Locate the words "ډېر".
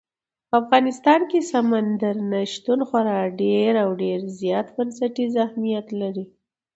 3.41-3.71, 4.03-4.19